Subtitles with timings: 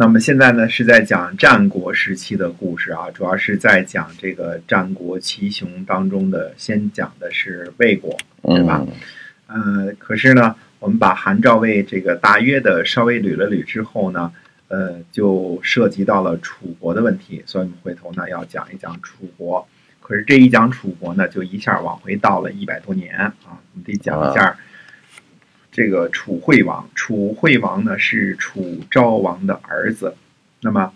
[0.00, 8.86] 那么现在呢，是在讲战国时期的故事啊，主要是在讲这个战国七雄当中的，先讲的是魏国，对吧？
[9.48, 14.32] 呃，可是呢，我们把韩赵魏这个大约的稍微捋了捋之后呢，
[14.68, 19.66] 呃，就涉及到了楚国的问题，所以我们回头呢要讲一讲楚国。
[20.00, 24.56] 可是这一讲楚国呢，就一下往回倒了一百多年啊，我们得讲一下。
[25.78, 30.16] 这个楚惠王，楚惠王呢是楚昭王的儿子，
[30.60, 30.92] 那么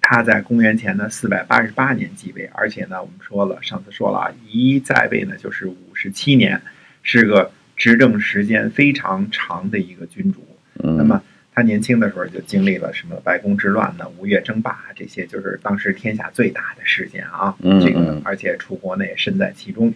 [0.00, 6.62] 他在公元前的四百八十八年继位，而且呢我们说了，上次说了啊，一在位呢就是五十七年，
[7.02, 10.46] 是个执政时间非常长的一个君主。
[10.76, 11.22] 那么
[11.54, 17.54] 他年轻的时候就经历了什么白宫之乱呢、吴越争霸这些，就是当时天下最大的事件啊。
[17.82, 19.92] 这个而且楚国呢也身在其中，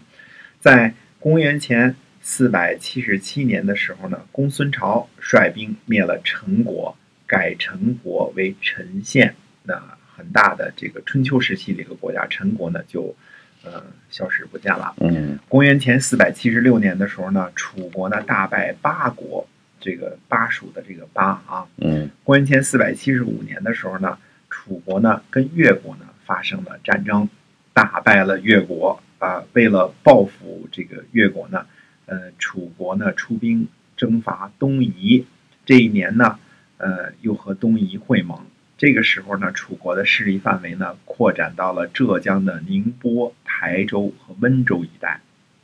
[0.61, 1.97] 在公元前。
[2.29, 9.37] 四百七十七年的时候呢，公孙朝率兵灭了陈国，改陈国为陈县。
[9.63, 9.81] 那
[10.17, 13.15] 很大的这个春秋时期的一个国家，陈国呢就
[13.63, 14.93] 呃消失不见了。
[14.99, 19.47] 嗯，公元前四百七十六年的时候呢，楚国呢大败巴国，
[19.81, 21.69] 这个巴蜀的这个巴啊。
[21.77, 24.19] 嗯，公元前四百七十五年的时候呢，
[24.51, 27.29] 楚国呢跟越国呢发生了战争，
[27.73, 29.45] 打败了越国啊。
[29.53, 31.65] 为了报复这个越国呢。
[32.07, 35.27] 呃，楚国呢出兵征伐东夷，
[35.65, 36.39] 这一年呢，
[36.79, 38.47] 呃，又和东夷会盟。
[38.79, 45.21] 这个时候呢，楚国的势力范围呢扩展到了浙江的宁波、台州和温州一带。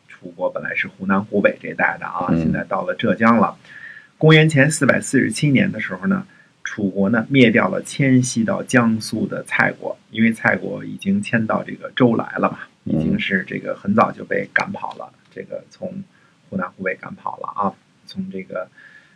[0.09, 3.57] 楚国本来是湖南、湖北这一带的啊，现在到了浙江了。
[4.19, 6.27] 公元前四百四十七年的时候呢，
[6.65, 15.13] 楚国呢灭掉了迁徙到江苏的蔡国，因为蔡国已经迁到这个周来了嘛，已经是这个很早就被赶跑了。
[15.35, 16.03] 这个从
[16.53, 17.73] 湖南、湖北赶跑了啊！
[18.05, 18.69] 从这个，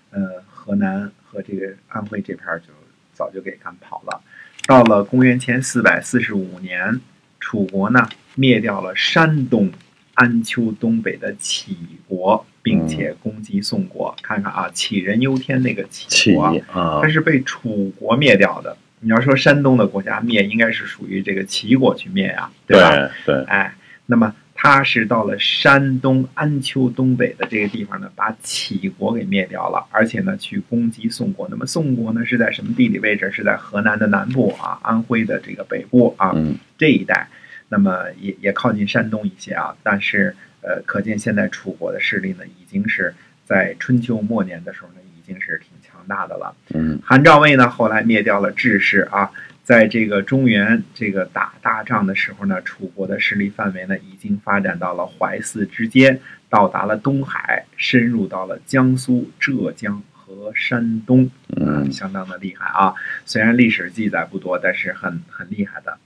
[0.08, 2.72] 呃，河南和这个安徽这片就
[3.12, 4.22] 早就给赶跑了。
[4.66, 6.98] 到了公元前四百四十五年，
[7.38, 9.70] 楚国呢灭掉了山东
[10.14, 11.74] 安丘东北的杞
[12.08, 14.16] 国，并且攻击宋国。
[14.22, 18.74] 看看啊，杞人忧天那个杞国啊，它是被楚国灭掉的。
[19.00, 23.10] 你要说山东的国家灭，应该是属于这个齐国去灭呀，对吧？
[23.26, 23.74] 对，哎，
[24.06, 24.34] 那么。
[24.58, 31.46] 他是到了山东安丘东北的这个地方呢，把杞国给灭掉了，而且呢去攻击宋国。
[31.50, 33.30] 那么宋国呢是在什么地理位置？
[33.30, 36.34] 是在河南的南部啊，安徽的这个北部啊
[36.78, 37.28] 这一带。
[37.68, 39.76] 那么也也靠近山东一些啊。
[39.82, 46.56] 但是呃，可见现在楚国的势力呢，已经是在春秋末年的时候呢，已经是挺强大的了。
[46.74, 49.30] 嗯，韩赵魏呢后来灭掉了智氏啊。
[49.66, 62.94] 在这个中原这个打大仗的时候呢，楚国的势力范围呢已经发展到了淮泗之间，到达了东海，深入到了江苏、浙江和山东，嗯，相当的厉害啊。
[63.24, 65.98] 虽然历史记载不多，但是很很厉害的。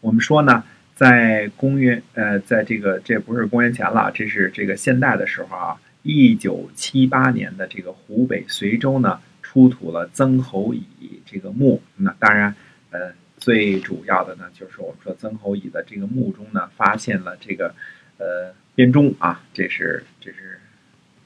[0.00, 0.62] 我们说呢，
[0.94, 10.84] 在公元呃，在这个这不是公元前了，这是这个现代的时候啊，一九七八年的这个湖北随州呢出土了曾侯乙
[11.26, 12.54] 这个墓，那当然。
[12.90, 17.74] 呃，最主要的呢，就是我们说曾侯乙的这个墓中呢，发现了这个
[18.18, 20.60] 呃编钟啊，这是这是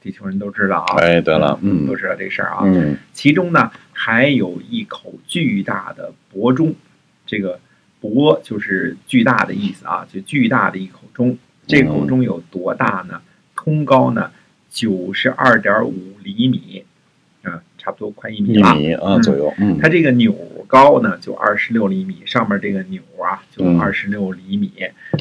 [0.01, 0.97] 地球人都知道啊。
[0.99, 2.61] 哎，对了，嗯，都知道这事儿啊。
[2.63, 2.97] 嗯。
[3.13, 6.73] 其中呢，还有一口巨大的帛钟，
[7.25, 7.59] 这个
[8.01, 11.37] 帛就是巨大的意思啊，就巨大的一口钟。
[11.67, 13.19] 这口钟有多大呢？
[13.55, 14.31] 通高呢
[14.69, 16.94] 九十二点五厘米，啊，
[17.85, 18.75] 差不多快一米了。
[18.75, 19.53] 一米啊左右。
[19.59, 19.77] 嗯。
[19.79, 20.35] 它这个钮。
[20.67, 24.71] 高呢就二十六厘米，上面这个钮啊就二十六厘米，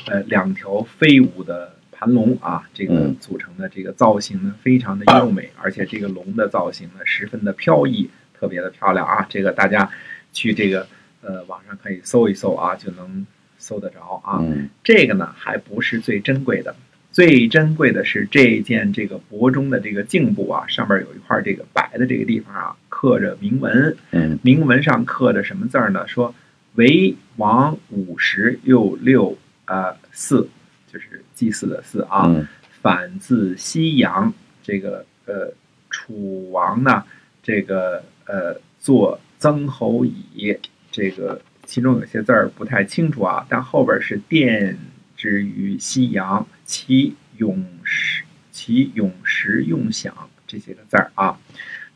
[0.07, 9.27] 呃，两条飞舞的盘龙啊，这个组成的这个造型呢非常的优美，而且这个龙的造型呢十分的飘逸，特别的漂亮啊。
[9.29, 9.91] 这个大家
[10.33, 10.87] 去这个
[11.21, 13.27] 呃网上可以搜一搜啊，就能
[13.59, 14.43] 搜得着啊。
[14.83, 16.75] 这个呢还不是最珍贵的。
[17.15, 23.97] 最珍贵的是这件这个帛中的这个颈部啊，上面有一块这个白的这个地方啊，刻着铭文。
[24.11, 26.09] 嗯，铭文上刻着什么字儿呢？
[26.09, 26.34] 说
[26.75, 30.49] 为王五十又六呃四，
[30.93, 32.28] 就是祭祀的祀啊。
[32.83, 35.55] 反自西洋，这个呃
[35.91, 37.05] 楚王呢，
[37.45, 40.59] 这个呃做曾侯乙，
[40.91, 44.77] 这个其中有些字儿不太清楚啊，但后边是殿。
[45.24, 51.41] 之于西洋，其永时，其永实用享这些个字儿啊。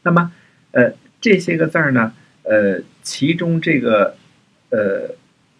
[0.02, 0.32] 那么，
[0.70, 2.14] 呃，这些个字儿呢，
[2.44, 4.16] 呃，其中这个，
[4.70, 5.14] 呃，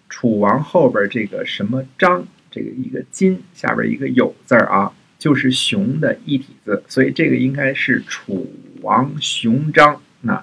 [0.08, 8.50] 楚王后边这个什么章，这个一个金下边一个有字儿啊，就是熊的一体字，所以这个应该是楚
[8.80, 10.00] 王熊章。
[10.22, 10.42] 那，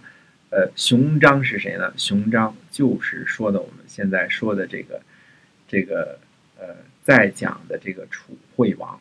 [0.51, 1.92] 呃，熊章是谁呢？
[1.98, 5.01] 熊章就是说的我们现在说的这个
[5.68, 6.19] 这个
[6.57, 6.68] 呃，
[7.06, 9.00] 在讲的这个楚惠王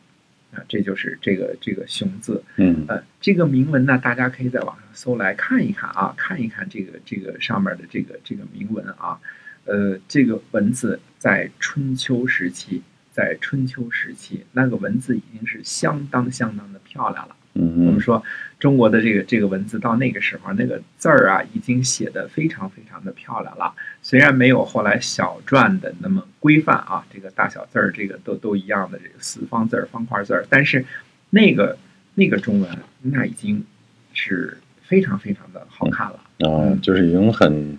[0.53, 2.43] 啊，这就是这个这个熊字。
[2.57, 9.19] 嗯，呃，这个铭文呢，大家可以在网上搜来看一看啊，看一看这个这个上面的这个这个铭文啊。
[9.63, 17.35] 呃，这个文字在春秋时期，在春秋时期，那个文字已经是相当相当的漂亮了。
[17.55, 18.23] 嗯，我们说
[18.65, 23.71] 中国的这个这个文字到那个时候，那个字儿啊，已经写的非常非常的漂亮了。
[24.01, 30.83] 虽然没有后来小篆的那么规范啊，这个大小字儿这个都都一样的这个四方字儿、方块字儿，但是
[31.29, 31.77] 那个
[32.15, 32.67] 那个中文
[33.03, 33.63] 那已经
[34.13, 36.49] 是非常非常的好看了。
[36.49, 37.77] 啊，就是已经很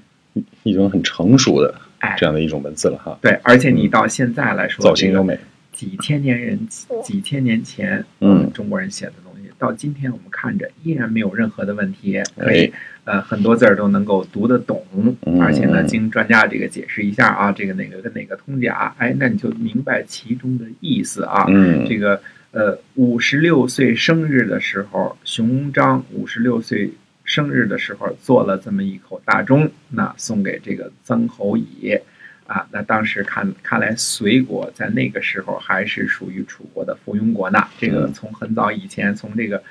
[0.63, 3.19] 已经很成熟的哎这样的一种文字了哈。
[3.21, 5.37] 对，而且你到现在来说，造型优美，
[5.73, 6.57] 几千年人
[7.03, 9.15] 几千年前嗯中国人写的
[9.59, 12.73] 到今天我们看着依然没有任何的问题，可哎以
[13.05, 14.85] 呃很多字儿都能够读得懂，
[15.27, 21.45] 嗯而且呢，经专家这个解释一下啊，这个哪个跟哪个通假，哎，那你就明白其中的意思啊。
[21.49, 22.21] 嗯，这个
[22.53, 26.91] 呃，五十六岁生日的时候，熊章五十六岁
[27.25, 31.99] 生日的时候做了这么一口大钟，那送给这个曾侯乙
[32.47, 32.67] 啊。
[32.71, 37.67] 那当时看看来，隋国在那个时候还是属于楚国的附庸国呢。
[37.79, 39.63] 这个嗯从很早以前，从这个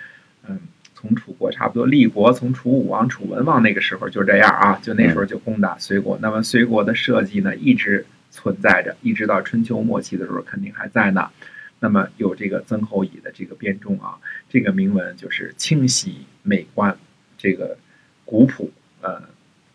[0.48, 0.60] 嗯，
[0.94, 6.18] 从楚国差不多立国，从楚武王、楚文王那个时候就这样啊，就那时候就攻打隋国。
[6.22, 11.30] 那么隋国的设计呢，一直存在着，一直到春秋末期的时候，肯定还在呢。
[11.80, 14.18] 那么有这个曾侯乙的这个编钟啊，
[14.50, 16.98] 这个铭文就是清晰美观，
[17.38, 17.78] 这个
[18.24, 19.22] 古朴，呃，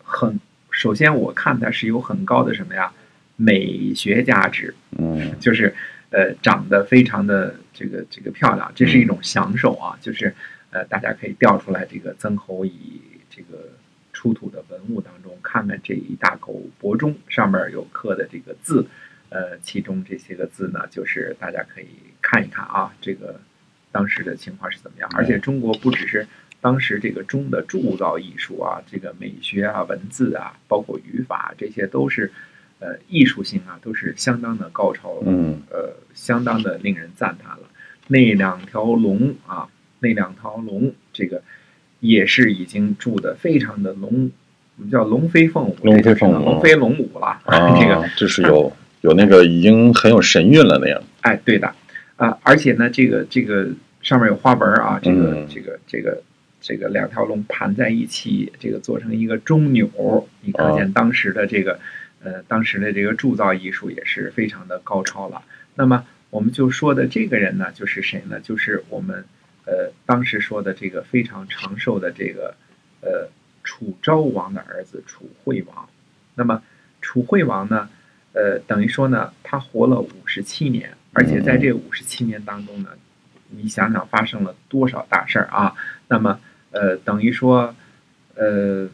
[0.02, 0.40] 很
[0.80, 2.90] 首先我看它是有很高的什么呀
[3.36, 5.74] 美学价值，嗯就是
[6.08, 10.34] 呃长得非常的这个这个漂亮，这是一种享受啊，就是
[10.70, 13.68] 呃大家可以调出来这个曾侯乙这个
[14.14, 18.86] 出土的文物当中，看看这一大口帛钟上面有刻的这个字，
[19.28, 21.88] 呃，其中这些个字呢，就是大家可以
[22.22, 23.38] 看一看啊，这个
[23.92, 26.26] 当时的情况是怎么样，而且中国不只是。
[26.60, 32.30] 当时这个钟的铸造艺术啊，这个美学啊、文字啊，包括语法，这些都是，
[32.80, 35.22] 呃，艺术性啊，都是相当的高超了。
[35.26, 37.62] 嗯呃，相当的令人赞叹了。
[38.08, 39.68] 那两条龙啊，
[40.00, 41.42] 那两条龙，这个
[42.00, 44.30] 也是已经铸的非常的龙，
[44.76, 47.40] 我们叫龙飞凤舞，龙飞凤舞龙飞龙舞了。
[47.44, 51.02] 啊，这个，就是有有那个已经很有神韵了那样。
[51.22, 51.72] 哎，对的，
[52.16, 53.68] 啊、而且呢，这个这个
[54.02, 56.22] 上面有花纹啊，这个、嗯这个这个
[56.60, 61.80] 这个两条龙盘在一起，这个做成一个钟钮，你可见当时的这个、
[62.22, 65.42] 呃当时的这个铸造艺术也是非常的高超了。
[65.74, 68.38] 那么我们就说的这个人呢，就是谁呢？
[68.40, 69.24] 就是我们
[69.64, 72.54] 呃当时说的这个非常长寿的这个
[73.00, 73.28] 呃
[73.64, 75.88] 楚昭王的儿子楚惠王。
[76.34, 76.62] 那么
[77.00, 77.88] 楚惠王呢，
[78.32, 82.90] 呃等于说呢，他活了五十七年，而且在这五十七年当中呢，
[83.48, 85.74] 你想想发生了多少大事儿啊？
[86.06, 86.38] 那么
[86.70, 87.74] 呃等于说
[88.34, 88.88] 呃。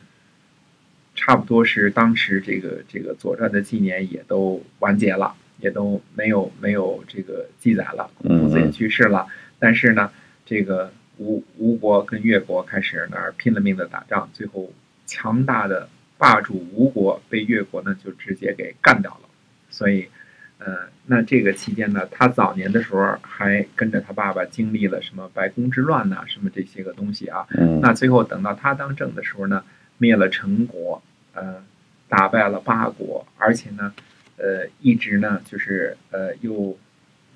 [1.18, 9.26] 差不多是当时这个这个《左传》的纪年也都完结了，也都没有没有这个记载了，孔夫子也去世了。
[9.58, 10.12] 但是呢，
[10.44, 14.70] 这个吴吴国跟越国开始那儿拼了命的打仗，最后
[15.06, 15.88] 强大的
[16.18, 19.28] 霸主吴国被越国呢就直接给干掉了。
[19.70, 20.08] 所以，
[20.58, 27.46] 呃，那这个期间呢，他早年的时候还跟着他爸爸经历了什么白宫之乱呐、什么这些个东西啊。
[27.50, 29.62] 嗯那最后等到他当政的时候呢，
[29.98, 31.02] 灭了陈国，
[31.34, 31.62] 呃，
[32.08, 33.92] 打败了八国，而且呢，
[34.38, 36.76] 呃，一直呢就是呃又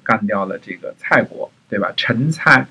[0.03, 1.93] 干掉了这个蔡国，对吧？
[1.97, 2.67] 陈蔡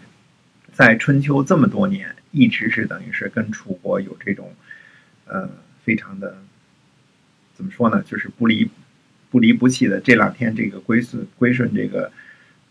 [0.74, 4.54] 在春秋这么多年，一直是等于是跟楚国有这种
[5.26, 5.48] 呃
[5.84, 6.38] 非常的
[7.54, 8.70] 怎么说呢，就是不离
[9.30, 10.00] 不离不弃的。
[10.00, 12.12] 这两天这个归顺归顺这个。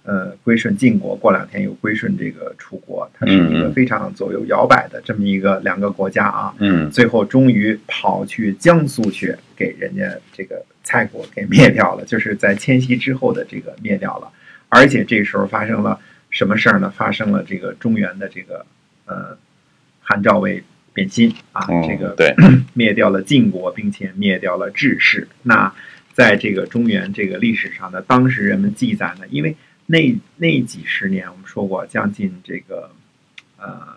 [0.05, 6.55] 呃，归顺晋国，过两天又归顺这个楚国，它是一个非常左右摇摆的这么一个两个国家啊。
[6.61, 14.33] 嗯最后终于跑去江苏去，给人家这个蔡国给灭掉了， 就是在迁徙之后的这个灭掉了。
[14.71, 16.01] 而且这时候发生了
[16.31, 16.91] 什么事儿呢？
[16.97, 18.65] 发生了这个中原的这个
[19.05, 19.37] 呃
[20.01, 22.35] 韩赵魏变心啊，嗯这个对，
[22.73, 25.29] 灭掉了晋国，并且灭掉了智氏。
[25.43, 25.75] 那
[26.19, 29.55] 在这个中原这个历史上的，当时人们记载呢，因为
[29.87, 32.91] 那那几十年，我们说过，将近这个
[33.57, 33.97] 呃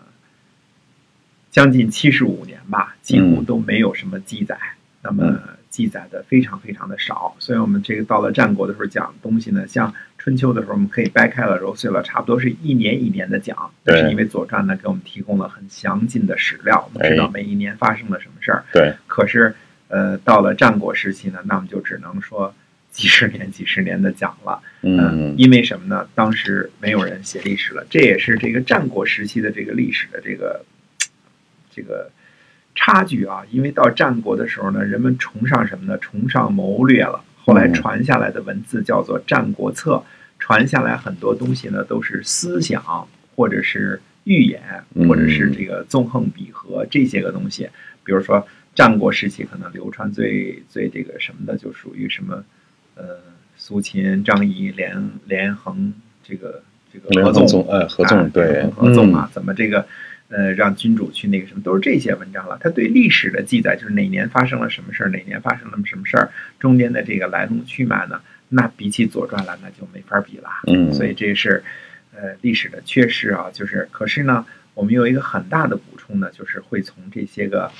[1.50, 4.56] 将近七十五年吧，几乎嗯都没有什么记载。
[5.02, 5.36] 那么
[5.68, 7.34] 记载的非常非常的少。
[7.40, 13.72] 所以我们这个到了战国的时候讲东西呢，像春秋的时候，我们可以掰开了揉碎了，差不多是一年一年的讲。
[13.82, 18.64] 对是因为《左传》呢给我们提供了很详尽的史料，我们知道哎每一年发生了什么事儿。
[18.72, 19.52] 对，可是，
[19.92, 22.54] 呃，到了战国时期呢，那么就只能说
[22.90, 24.58] 几十年、几十年的讲了。
[24.80, 26.08] 嗯，因为什么呢？
[26.14, 30.64] 当时没有人写历史了，这也是这个战国时期的这个历史的这个
[31.70, 32.10] 这个
[32.74, 33.44] 差距啊。
[33.50, 35.98] 因为到战国的时候呢，人们崇尚什么呢？
[35.98, 37.22] 崇尚谋略了。
[37.44, 39.96] 后来嗯传下来的文字叫做《战国策》，
[40.38, 43.06] 传下来很多东西呢都是思想
[43.36, 44.62] 或者是预言，
[44.94, 47.68] 嗯或者是这个纵横捭阖这些个东西。
[48.04, 52.44] 比如说战国时期可能流传最最这个什么的，就属于什么
[52.94, 53.18] 呃
[53.56, 56.62] 苏秦、张仪连连横这个
[56.92, 59.86] 这个合纵哎，合啊纵，对合纵啊，怎么这个
[60.28, 62.58] 呃让君主去那个什么，都是这些文章了。
[62.60, 70.48] 他对历史的记载，就是哪年发生了什么事儿，哪年发生了什么事儿，中间的这个来龙去脉呢，那比起《左传》来，那就没法比了。
[70.66, 71.62] 嗯，所以这是
[72.14, 73.50] 呃历史的缺失啊。
[73.52, 77.72] 就是可是呢，我们有一个很大的补充呢，就是会从这些个啊、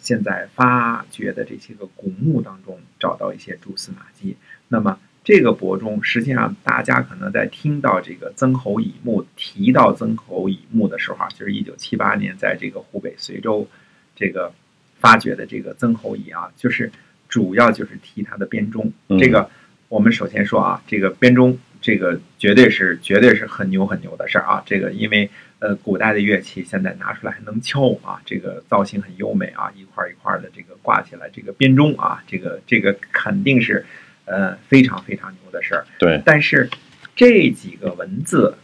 [0.00, 4.36] 现在发掘的这些个古墓当中找到一些蛛丝马迹。
[4.68, 13.68] 那么这个博中，实际上大家可能在听到这个曾侯乙墓提到曾侯乙墓的时候啊，就是一九七八年在这个湖北随州
[14.16, 14.52] 这个
[14.98, 16.90] 发掘的这个曾侯乙啊，就是
[17.28, 18.90] 主要就是提他的编钟。
[19.08, 19.50] 嗯这个
[19.88, 24.62] 我们首先说啊，这个编钟这个绝对是绝对是很牛很牛的事儿啊。
[24.66, 33.84] 这个因为呃古代的乐器现在拿出来还能敲啊，这个造型很优美啊，一块儿一块儿的这个挂起来，这个编钟啊，这个这个肯定是
[34.24, 35.86] 呃非常非常牛的事儿。
[35.98, 36.68] 对，但是
[37.16, 38.56] 这几个文字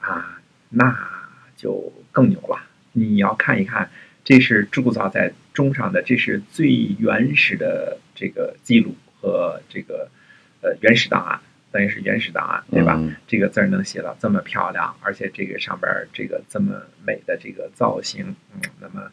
[0.00, 0.38] 啊，
[0.70, 0.96] 那
[1.56, 2.62] 就更牛了。
[2.92, 3.90] 你要看一看，
[4.22, 6.68] 这是铸造在钟上的，这是最
[6.98, 10.08] 原始的这个记录和这个
[10.60, 11.40] 呃原始档案，
[11.74, 12.94] 等于是原始档案，对吧？
[12.96, 19.10] 嗯这个字儿能写到这么漂亮，而且这个上边儿这个这么美的这个造型，嗯，那么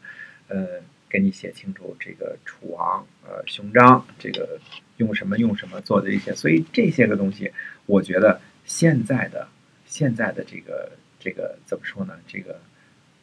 [0.47, 4.59] 呃，给你写清楚这个楚王呃胸章，这个
[4.97, 7.51] 用什么用什么做的一些，所以这些个东西，
[7.87, 9.47] 我觉得现在的
[9.87, 12.13] 现在的这个这个怎么说呢？
[12.27, 12.61] 这个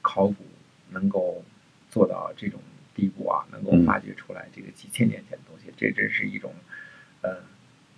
[0.03, 0.45] 考古
[0.91, 1.45] 能够
[1.89, 2.59] 做到这种
[2.93, 6.53] 地步啊，能够嗯发掘出来这个几千年前的东西，这真是一种
[7.23, 7.37] 呃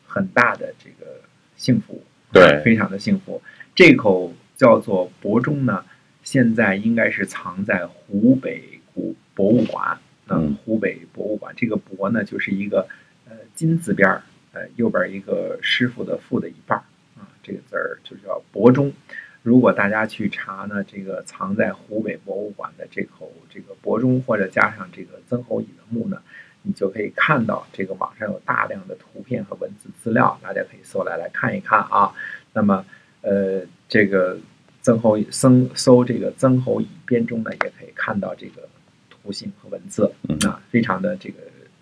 [0.06, 1.22] 很大的这个
[1.60, 2.02] 幸福，
[2.32, 3.42] 对非常的幸福。
[3.74, 5.84] 这口叫做博钟呢，
[6.22, 9.98] 现在应该是藏在湖北古博物馆。
[10.32, 12.88] 嗯湖北博物馆这个博呢，就是一个
[13.28, 16.82] 呃金字边儿，呃右边一个师傅的傅的一半儿
[17.18, 18.90] 啊，这个字儿就叫博钟。
[19.42, 26.22] 如果大家去查呢，这个藏在湖北博物馆的这口这个博钟，或者加上这个曾侯乙的墓呢，
[26.62, 32.12] 你就可以看到这个网上有大量的图片和文字资料，大家可以搜来来看一看啊。
[32.52, 32.84] 那么，
[33.22, 34.38] 呃，这个
[34.82, 38.68] 曾侯乙搜搜这个曾侯乙编钟呢，也可以看到这个
[39.08, 41.36] 图形和文字嗯啊，非常的这个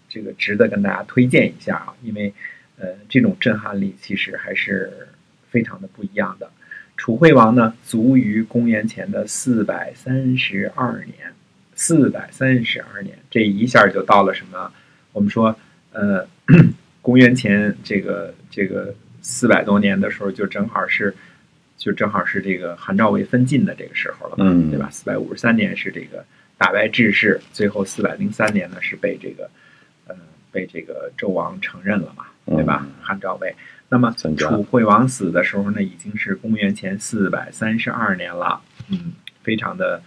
[0.09, 2.33] 这个值得跟大家推荐一下啊，因为
[2.79, 5.09] 呃，这种震撼力其实还是
[5.51, 6.51] 非常的不一样的。
[6.97, 11.33] 楚惠王呢，卒于公元前的四百三十二年，
[11.81, 14.73] 四百三十二年，这一下就到了什么？
[15.13, 15.57] 我们说，
[15.93, 16.27] 呃，
[17.01, 18.93] 公元前这个这个
[19.23, 21.15] 四百多年的时候，就正好是，
[21.77, 24.89] 就正好是这个韩赵魏分晋的这个时候了嘛，嗯对吧？
[24.91, 26.25] 四百五十三年是这个
[26.59, 29.49] 打败智氏，最后四百零三年呢是被这个，
[30.09, 30.17] 呃，
[30.51, 32.83] 被这个纣王承认了嘛，对吧？
[32.85, 33.55] 嗯韩赵魏。
[33.89, 39.13] 那么楚惠王死的时候呢，已经是公元前四百三十二年了，嗯，
[39.45, 40.03] 非常的，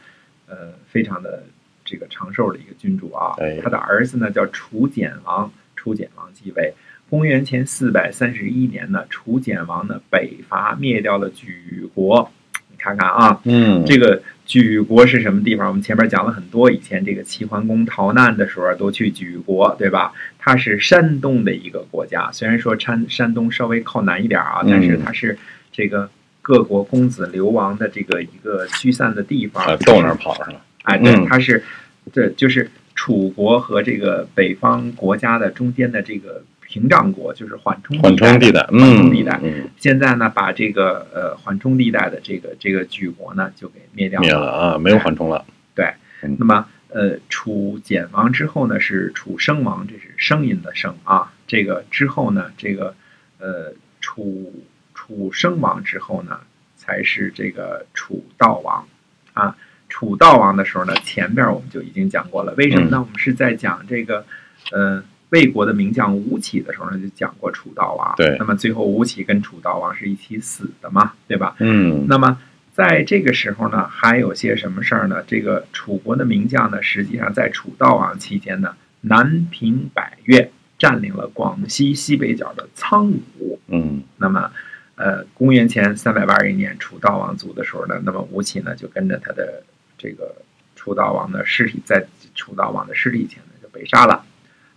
[0.48, 1.44] 呃，非常的
[1.92, 3.36] 这个长寿的一个君主啊。
[3.40, 6.74] 哎他的儿子呢叫楚简王，楚简王继位。
[7.10, 12.32] 公元前四百三十一年呢，楚简王呢北伐灭掉了莒国。
[12.70, 15.68] 你看看啊，嗯，这个莒国是什么地方？
[15.68, 20.14] 我们前面讲了很多，以前这个齐桓公逃难的时候都去莒国，对吧？
[20.40, 25.38] 它是山东的一个国家，虽然说山山东稍微靠南一点啊，但是嗯它是
[25.70, 26.10] 这个
[26.42, 29.76] 各国公子流亡的这个一个聚散的地方啊，。
[29.86, 30.62] 都往那儿跑是吧？
[30.84, 31.64] 哎，对，嗯它是，
[32.12, 39.40] 这就是楚国和这个北方国家的中间的这个屏障国，就是缓冲缓冲地带，缓冲嗯，地带。
[39.44, 45.46] 嗯，现在呢，把这个呃缓冲地带的这个这个举国呢，就给灭掉灭了啊，没有缓冲了，
[45.76, 45.94] 对
[46.38, 51.32] 那么，呃，楚简王之后呢是楚声王，这是声音的声啊。
[51.48, 52.96] 这个之后呢，这个
[53.40, 56.40] 呃楚楚声王之后呢，
[56.76, 58.88] 才是这个楚悼王
[59.34, 59.58] 啊。
[59.92, 62.54] 楚悼王的时候呢，前边我们就已经讲过了。
[62.56, 63.02] 为什么呢？
[63.02, 64.26] 我们是在讲这个
[64.72, 68.16] 呃魏国的名将吴起的时候呢，就讲过楚悼王。
[68.16, 68.38] 对。
[68.40, 71.58] 那么最后吴起跟楚悼王是一起死的嘛，对吧？
[71.60, 72.08] 嗯。
[72.08, 72.40] 那么
[72.74, 75.22] 在这个时候呢，还有些什么事儿呢？
[75.28, 83.60] 这个楚国的名将呢，实际上在楚悼王期间呢，南平百越，占领了广西西北角的苍梧。
[83.68, 84.02] 嗯。
[84.18, 84.50] 那么，
[84.96, 89.64] 呃，公元前三百八十一年，楚悼王卒的时候呢，那么吴起呢，就跟着他的
[90.02, 90.36] 这个
[90.76, 92.04] 楚悼王的尸体，在
[92.34, 94.26] 楚悼王的尸体前呢，就被杀了。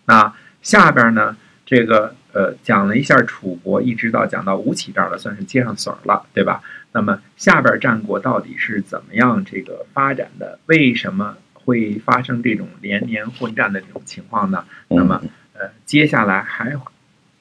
[0.05, 6.63] 那下边呢，这个呃讲了一下楚国，一直到讲到吴起这儿了，算是接上锁了，对吧？
[6.93, 10.59] 那么下边战国到底是怎么样这个发展的？
[10.67, 14.65] 为什么会发生这种连年混战的这种情况呢？
[14.89, 15.23] 那么
[15.55, 16.77] 呃，接下来还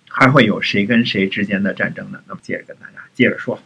[0.08, 2.22] 还会有谁跟谁之间的战争呢？
[2.28, 3.60] 那么接着跟大家接着说。